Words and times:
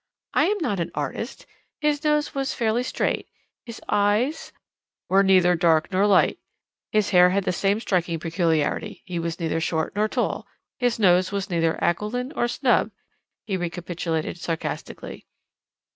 "I 0.33 0.45
am 0.47 0.57
not 0.61 0.79
an 0.79 0.89
artist. 0.95 1.45
His 1.79 2.03
nose 2.03 2.33
was 2.33 2.55
fairly 2.55 2.81
straight 2.81 3.27
his 3.65 3.79
eyes" 3.87 4.51
"Were 5.09 5.21
neither 5.21 5.53
dark 5.55 5.91
nor 5.91 6.07
light 6.07 6.39
his 6.91 7.11
hair 7.11 7.29
had 7.29 7.43
the 7.43 7.51
same 7.51 7.79
striking 7.79 8.17
peculiarity 8.17 9.03
he 9.05 9.19
was 9.19 9.39
neither 9.39 9.61
short 9.61 9.95
nor 9.95 10.07
tall 10.07 10.47
his 10.79 10.97
nose 10.97 11.31
was 11.31 11.51
neither 11.51 11.75
aquiline 11.83 12.29
nor 12.29 12.47
snub" 12.47 12.89
he 13.45 13.57
recapitulated 13.57 14.39
sarcastically. 14.39 15.27